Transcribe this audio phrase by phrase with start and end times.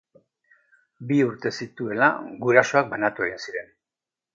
[1.11, 2.11] Bi urte zituela
[2.47, 3.75] gurasoak banatu egin ziren.